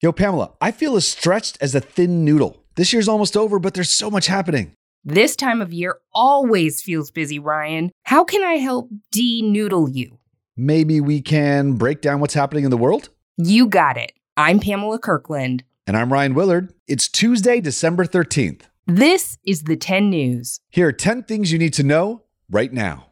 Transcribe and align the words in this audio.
Yo, 0.00 0.12
Pamela, 0.12 0.52
I 0.60 0.70
feel 0.70 0.94
as 0.94 1.08
stretched 1.08 1.58
as 1.60 1.74
a 1.74 1.80
thin 1.80 2.24
noodle. 2.24 2.62
This 2.76 2.92
year's 2.92 3.08
almost 3.08 3.36
over, 3.36 3.58
but 3.58 3.74
there's 3.74 3.90
so 3.90 4.08
much 4.12 4.28
happening. 4.28 4.72
This 5.02 5.34
time 5.34 5.60
of 5.60 5.72
year 5.72 5.98
always 6.14 6.80
feels 6.80 7.10
busy, 7.10 7.40
Ryan. 7.40 7.90
How 8.04 8.22
can 8.22 8.44
I 8.44 8.58
help 8.58 8.90
de 9.10 9.42
noodle 9.42 9.90
you? 9.90 10.18
Maybe 10.56 11.00
we 11.00 11.20
can 11.20 11.72
break 11.72 12.00
down 12.00 12.20
what's 12.20 12.34
happening 12.34 12.62
in 12.62 12.70
the 12.70 12.76
world? 12.76 13.08
You 13.38 13.66
got 13.66 13.96
it. 13.96 14.12
I'm 14.36 14.60
Pamela 14.60 15.00
Kirkland. 15.00 15.64
And 15.84 15.96
I'm 15.96 16.12
Ryan 16.12 16.34
Willard. 16.34 16.72
It's 16.86 17.08
Tuesday, 17.08 17.60
December 17.60 18.04
13th. 18.04 18.62
This 18.86 19.36
is 19.44 19.64
the 19.64 19.76
10 19.76 20.10
News. 20.10 20.60
Here 20.70 20.86
are 20.86 20.92
10 20.92 21.24
things 21.24 21.50
you 21.50 21.58
need 21.58 21.74
to 21.74 21.82
know 21.82 22.22
right 22.48 22.72
now. 22.72 23.08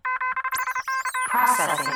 Processing. 1.30 1.94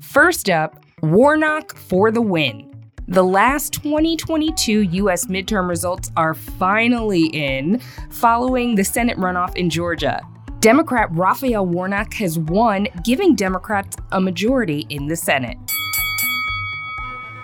First 0.00 0.50
up, 0.50 0.83
Warnock 1.04 1.76
for 1.76 2.10
the 2.10 2.22
win. 2.22 2.70
The 3.08 3.22
last 3.22 3.74
2022 3.74 4.80
U.S. 4.80 5.26
midterm 5.26 5.68
results 5.68 6.10
are 6.16 6.32
finally 6.32 7.26
in, 7.26 7.78
following 8.10 8.74
the 8.74 8.84
Senate 8.84 9.18
runoff 9.18 9.54
in 9.56 9.68
Georgia. 9.68 10.22
Democrat 10.60 11.08
Raphael 11.12 11.66
Warnock 11.66 12.14
has 12.14 12.38
won, 12.38 12.88
giving 13.04 13.34
Democrats 13.34 13.98
a 14.12 14.20
majority 14.20 14.86
in 14.88 15.06
the 15.06 15.16
Senate. 15.16 15.58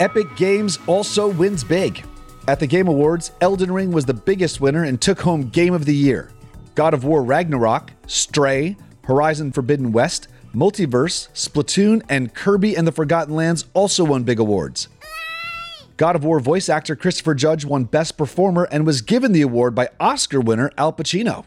Epic 0.00 0.34
Games 0.36 0.78
also 0.86 1.28
wins 1.28 1.62
big. 1.62 2.02
At 2.48 2.60
the 2.60 2.66
Game 2.66 2.88
Awards, 2.88 3.32
Elden 3.42 3.70
Ring 3.70 3.92
was 3.92 4.06
the 4.06 4.14
biggest 4.14 4.62
winner 4.62 4.84
and 4.84 4.98
took 4.98 5.20
home 5.20 5.50
Game 5.50 5.74
of 5.74 5.84
the 5.84 5.94
Year. 5.94 6.30
God 6.74 6.94
of 6.94 7.04
War 7.04 7.22
Ragnarok, 7.22 7.92
Stray, 8.06 8.78
Horizon 9.04 9.52
Forbidden 9.52 9.92
West, 9.92 10.28
MultiVersus, 10.54 11.28
Splatoon, 11.32 12.02
and 12.08 12.34
Kirby 12.34 12.76
and 12.76 12.86
the 12.86 12.92
Forgotten 12.92 13.34
Lands 13.34 13.66
also 13.74 14.04
won 14.04 14.24
big 14.24 14.38
awards. 14.38 14.88
God 15.96 16.16
of 16.16 16.24
War 16.24 16.40
voice 16.40 16.68
actor 16.68 16.96
Christopher 16.96 17.34
Judge 17.34 17.64
won 17.64 17.84
Best 17.84 18.16
Performer 18.16 18.66
and 18.72 18.86
was 18.86 19.02
given 19.02 19.32
the 19.32 19.42
award 19.42 19.74
by 19.74 19.88
Oscar 20.00 20.40
winner 20.40 20.70
Al 20.78 20.92
Pacino. 20.92 21.44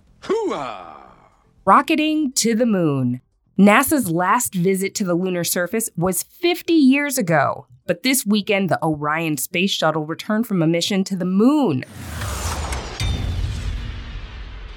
Rocketing 1.66 2.31
to 2.33 2.53
the 2.53 2.66
moon. 2.66 3.22
NASA's 3.58 4.09
last 4.09 4.53
visit 4.53 4.95
to 4.95 5.03
the 5.03 5.16
lunar 5.16 5.44
surface 5.44 5.89
was 5.95 6.23
50 6.23 6.73
years 6.73 7.17
ago, 7.17 7.67
but 7.88 8.03
this 8.03 8.25
weekend 8.25 8.70
the 8.70 8.83
Orion 8.83 9.38
space 9.38 9.72
shuttle 9.72 10.05
returned 10.05 10.47
from 10.47 10.61
a 10.61 10.67
mission 10.67 11.03
to 11.03 11.16
the 11.16 11.25
moon. 11.25 11.83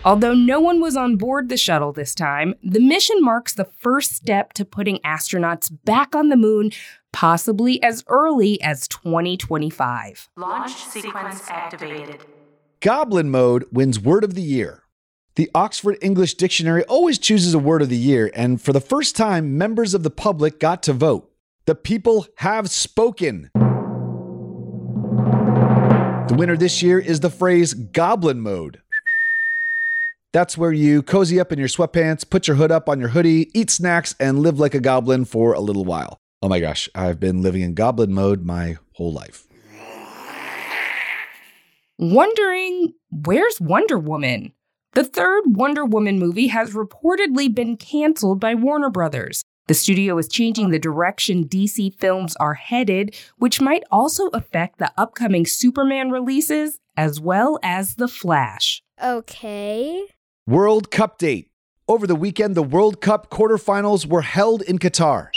Although 0.07 0.35
no 0.35 0.61
one 0.61 0.81
was 0.81 0.97
on 0.97 1.17
board 1.17 1.49
the 1.49 1.57
shuttle 1.57 1.93
this 1.93 2.15
time, 2.15 2.55
the 2.63 2.79
mission 2.79 3.17
marks 3.21 3.53
the 3.53 3.65
first 3.65 4.13
step 4.13 4.53
to 4.53 4.65
putting 4.65 4.99
astronauts 4.99 5.69
back 5.85 6.15
on 6.15 6.29
the 6.29 6.37
moon, 6.37 6.71
possibly 7.13 7.83
as 7.83 8.05
early 8.07 8.63
as 8.63 8.87
2025. 8.87 10.29
Launch 10.37 10.77
sequence 10.77 11.43
activated. 11.49 12.25
Goblin 12.79 13.31
Mode 13.31 13.65
wins 13.73 13.99
Word 13.99 14.23
of 14.23 14.35
the 14.35 14.43
Year. 14.43 14.85
The 15.35 15.51
Oxford 15.57 15.99
English 16.01 16.35
Dictionary 16.35 16.85
always 16.85 17.19
chooses 17.19 17.53
a 17.53 17.59
word 17.59 17.83
of 17.83 17.89
the 17.89 17.97
year, 17.97 18.31
and 18.33 18.63
for 18.63 18.73
the 18.73 18.81
first 18.81 19.17
time, 19.17 19.59
members 19.59 19.93
of 19.93 20.05
the 20.05 20.11
public 20.11 20.61
got 20.61 20.85
to 20.85 20.93
vote. 20.93 21.33
The 21.65 21.75
people 21.75 22.29
have 22.37 22.71
spoken. 22.71 23.51
The 26.29 26.37
winner 26.39 26.57
this 26.57 26.81
year 26.81 27.01
is 27.01 27.19
the 27.19 27.31
phrase 27.31 27.75
Goblin 27.75 28.41
Mode. 28.41 28.83
That's 30.37 30.59
where 30.59 30.71
you 30.71 31.03
cozy 31.03 31.41
up 31.41 31.51
in 31.51 31.59
your 31.59 31.67
sweatpants, 31.67 32.29
put 32.29 32.47
your 32.47 32.59
hood 32.59 32.71
up 32.71 32.91
on 32.91 33.01
your 33.01 33.09
hoodie, 33.09 33.51
eat 33.59 33.71
snacks, 33.71 34.15
and 34.21 34.41
live 34.41 34.61
like 34.61 34.75
a 34.75 34.81
goblin 34.81 35.25
for 35.25 35.55
a 35.55 35.61
little 35.61 35.87
while. 35.87 36.19
Oh 36.43 36.49
my 36.51 36.61
gosh, 36.61 36.91
I've 36.95 37.19
been 37.19 37.41
living 37.41 37.63
in 37.63 37.73
goblin 37.73 38.13
mode 38.13 38.45
my 38.45 38.77
whole 38.93 39.15
life. 39.15 39.47
Wondering 41.99 42.93
where's 43.11 43.63
Wonder 43.63 43.99
Woman? 43.99 44.53
The 44.93 45.05
third 45.05 45.45
Wonder 45.47 45.87
Woman 45.87 46.19
movie 46.19 46.49
has 46.49 46.75
reportedly 46.75 47.55
been 47.55 47.79
canceled 47.79 48.39
by 48.39 48.55
Warner 48.55 48.91
Brothers. 48.91 49.43
The 49.69 49.75
studio 49.75 50.19
is 50.19 50.29
changing 50.29 50.69
the 50.69 50.79
direction 50.79 51.49
DC 51.49 51.99
films 51.99 52.37
are 52.37 52.53
headed, 52.53 53.17
which 53.39 53.63
might 53.63 53.85
also 53.91 54.27
affect 54.35 54.81
the 54.81 54.93
upcoming 54.99 55.47
Superman 55.47 56.11
releases 56.11 56.79
as 56.95 57.19
well 57.19 57.59
as 57.63 57.95
The 57.95 58.07
Flash. 58.07 58.83
Okay. 59.03 60.05
World 60.49 60.93
Cup 60.93 61.19
date. 61.19 61.51
Over 61.89 62.07
the 62.07 62.15
weekend, 62.15 62.55
the 62.55 62.63
World 62.63 63.01
Cup 63.01 63.31
quarterfinals 63.31 64.07
were 64.07 64.23
held 64.23 64.63
in 64.63 64.79
Qatar. 64.79 65.31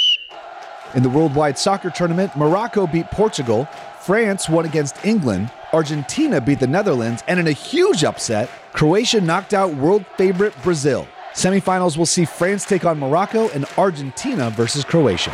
In 0.94 1.02
the 1.02 1.10
worldwide 1.10 1.58
soccer 1.58 1.90
tournament, 1.90 2.36
Morocco 2.36 2.86
beat 2.86 3.10
Portugal, 3.10 3.68
France 4.02 4.48
won 4.48 4.66
against 4.66 5.04
England, 5.04 5.50
Argentina 5.74 6.40
beat 6.40 6.60
the 6.60 6.68
Netherlands, 6.68 7.24
and 7.28 7.40
in 7.40 7.48
a 7.48 7.52
huge 7.52 8.04
upset, 8.04 8.52
Croatia 8.74 9.20
knocked 9.20 9.56
out 9.56 9.74
world 9.74 10.06
favorite 10.16 10.54
Brazil. 10.62 11.08
Semifinals 11.34 11.98
will 11.98 12.06
see 12.06 12.26
France 12.26 12.64
take 12.64 12.86
on 12.86 13.00
Morocco 13.00 13.50
and 13.50 13.66
Argentina 13.80 14.52
versus 14.52 14.86
Croatia. 14.86 15.32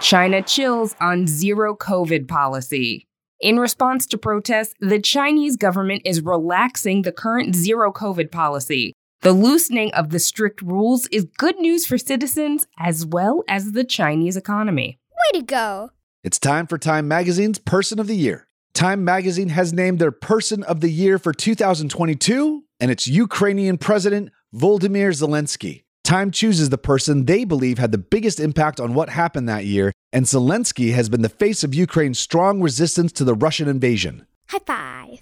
China 0.00 0.40
chills 0.40 0.94
on 1.00 1.26
zero 1.26 1.74
COVID 1.74 2.28
policy. 2.28 3.08
In 3.42 3.58
response 3.58 4.06
to 4.06 4.18
protests, 4.18 4.72
the 4.78 5.00
Chinese 5.00 5.56
government 5.56 6.02
is 6.04 6.22
relaxing 6.22 7.02
the 7.02 7.10
current 7.10 7.56
zero 7.56 7.92
COVID 7.92 8.30
policy. 8.30 8.92
The 9.22 9.32
loosening 9.32 9.92
of 9.94 10.10
the 10.10 10.20
strict 10.20 10.62
rules 10.62 11.08
is 11.08 11.26
good 11.38 11.58
news 11.58 11.84
for 11.84 11.98
citizens 11.98 12.68
as 12.78 13.04
well 13.04 13.42
as 13.48 13.72
the 13.72 13.82
Chinese 13.82 14.36
economy. 14.36 15.00
Way 15.10 15.40
to 15.40 15.44
go. 15.44 15.90
It's 16.22 16.38
time 16.38 16.68
for 16.68 16.78
Time 16.78 17.08
Magazine's 17.08 17.58
Person 17.58 17.98
of 17.98 18.06
the 18.06 18.14
Year. 18.14 18.46
Time 18.74 19.02
Magazine 19.04 19.48
has 19.48 19.72
named 19.72 19.98
their 19.98 20.12
Person 20.12 20.62
of 20.62 20.80
the 20.80 20.90
Year 20.90 21.18
for 21.18 21.32
2022, 21.32 22.62
and 22.78 22.92
it's 22.92 23.08
Ukrainian 23.08 23.76
President 23.76 24.30
Volodymyr 24.54 25.10
Zelensky. 25.10 25.82
Time 26.04 26.30
chooses 26.32 26.68
the 26.68 26.78
person 26.78 27.26
they 27.26 27.44
believe 27.44 27.78
had 27.78 27.92
the 27.92 27.98
biggest 27.98 28.40
impact 28.40 28.80
on 28.80 28.92
what 28.92 29.08
happened 29.08 29.48
that 29.48 29.64
year, 29.64 29.92
and 30.12 30.26
Zelensky 30.26 30.92
has 30.94 31.08
been 31.08 31.22
the 31.22 31.28
face 31.28 31.62
of 31.62 31.74
Ukraine's 31.74 32.18
strong 32.18 32.60
resistance 32.60 33.12
to 33.12 33.24
the 33.24 33.34
Russian 33.34 33.68
invasion. 33.68 34.26
High 34.48 34.58
five. 34.66 35.20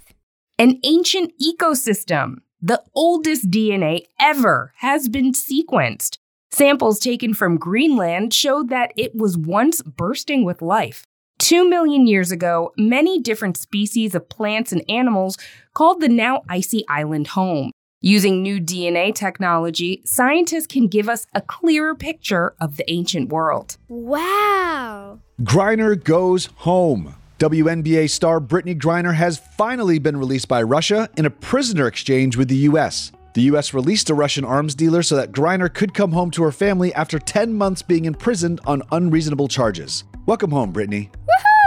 An 0.59 0.81
ancient 0.83 1.33
ecosystem. 1.41 2.37
The 2.63 2.83
oldest 2.95 3.51
DNA 3.51 4.05
ever 4.19 4.73
has 4.79 5.09
been 5.09 5.33
sequenced. 5.33 6.19
Samples 6.51 6.99
taken 6.99 7.35
from 7.35 7.57
Greenland 7.57 8.35
showed 8.35 8.71
that 8.71 8.93
it 8.97 9.15
was 9.15 9.39
once 9.39 9.83
bursting 9.83 10.45
with 10.45 10.61
life. 10.61 11.05
Two 11.39 11.69
million 11.69 12.07
years 12.07 12.31
ago, 12.33 12.73
many 12.77 13.19
different 13.19 13.57
species 13.57 14.15
of 14.15 14.29
plants 14.29 14.73
and 14.73 14.85
animals 14.91 15.39
called 15.73 16.01
the 16.01 16.09
now 16.09 16.43
icy 16.49 16.85
island 16.89 17.29
home. 17.29 17.71
Using 18.03 18.41
new 18.41 18.59
DNA 18.63 19.15
technology, 19.15 20.01
scientists 20.07 20.67
can 20.67 20.87
give 20.87 21.07
us 21.07 21.27
a 21.35 21.43
clearer 21.43 21.95
picture 21.95 22.55
of 22.59 22.79
the 22.79 22.91
ancient 22.91 23.29
world. 23.29 23.77
Wow. 23.89 25.21
Griner 25.43 26.03
goes 26.03 26.47
home. 26.47 27.15
WNBA 27.41 28.09
star 28.09 28.41
Brittney 28.41 28.75
Griner 28.75 29.15
has 29.15 29.37
finally 29.37 29.99
been 29.99 30.17
released 30.17 30.49
by 30.49 30.63
Russia 30.63 31.11
in 31.19 31.27
a 31.27 31.31
prisoner 31.31 31.87
exchange 31.87 32.39
with 32.39 32.49
the 32.49 32.57
US. 32.71 33.13
The 33.35 33.43
US 33.43 33.75
released 33.75 34.09
a 34.09 34.15
Russian 34.15 34.47
arms 34.47 34.75
dealer 34.75 35.03
so 35.03 35.17
that 35.17 35.33
Griner 35.33 35.73
could 35.73 35.93
come 35.93 36.13
home 36.13 36.31
to 36.31 36.43
her 36.43 36.53
family 36.53 36.95
after 36.95 37.19
10 37.19 37.53
months 37.53 37.83
being 37.83 38.07
imprisoned 38.07 38.63
on 38.65 38.83
unreasonable 38.93 39.49
charges. 39.49 40.05
Welcome 40.25 40.53
home, 40.53 40.73
Brittney. 40.73 41.11
Woohoo! 41.11 41.60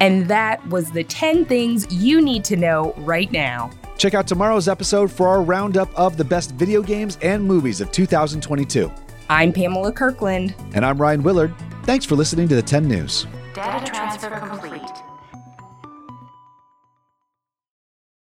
And 0.00 0.26
that 0.28 0.66
was 0.68 0.90
the 0.90 1.04
10 1.04 1.44
things 1.44 1.86
you 1.92 2.20
need 2.20 2.44
to 2.44 2.56
know 2.56 2.94
right 2.98 3.30
now. 3.30 3.70
Check 3.98 4.14
out 4.14 4.26
tomorrow's 4.26 4.66
episode 4.66 5.12
for 5.12 5.28
our 5.28 5.42
roundup 5.42 5.94
of 5.98 6.16
the 6.16 6.24
best 6.24 6.52
video 6.52 6.82
games 6.82 7.18
and 7.20 7.44
movies 7.44 7.82
of 7.82 7.92
2022. 7.92 8.90
I'm 9.28 9.52
Pamela 9.52 9.92
Kirkland. 9.92 10.54
And 10.74 10.84
I'm 10.84 10.98
Ryan 10.98 11.22
Willard. 11.22 11.54
Thanks 11.84 12.06
for 12.06 12.16
listening 12.16 12.48
to 12.48 12.54
the 12.54 12.62
10 12.62 12.88
News. 12.88 13.26
Data 13.54 13.84
transfer 13.84 14.30
complete. 14.30 14.80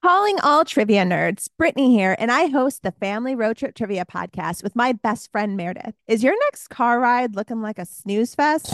Calling 0.03 0.39
all 0.41 0.65
trivia 0.65 1.03
nerds, 1.03 1.49
Brittany 1.57 1.93
here, 1.93 2.15
and 2.19 2.31
I 2.31 2.47
host 2.47 2.83
the 2.83 2.91
Family 2.91 3.35
Road 3.35 3.57
Trip 3.57 3.75
Trivia 3.75 4.05
podcast 4.05 4.63
with 4.63 4.75
my 4.75 4.91
best 4.91 5.31
friend 5.31 5.55
Meredith. 5.55 5.93
Is 6.07 6.23
your 6.23 6.37
next 6.45 6.69
car 6.69 6.99
ride 6.99 7.35
looking 7.35 7.61
like 7.61 7.77
a 7.77 7.85
snooze 7.85 8.33
fest? 8.33 8.73